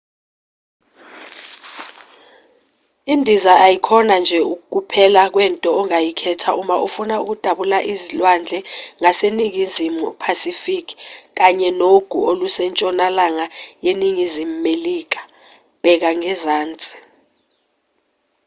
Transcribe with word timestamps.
indiza 3.13 3.51
ayikhona 3.65 4.15
nje 4.21 4.37
ukuphela 4.53 5.23
kwento 5.33 5.69
ongayikhetha 5.79 6.49
uma 6.61 6.75
ufuna 6.87 7.15
ukudabula 7.23 7.77
izilwandle 7.93 8.59
zaseningizimu 9.01 10.05
pacific 10.23 10.85
kanye 11.37 11.69
nogu 11.79 12.17
olusentshonalanga 12.29 13.45
yeningizimu 13.85 14.55
melika. 14.65 15.21
bheka 15.81 16.09
ngezansi 16.19 16.93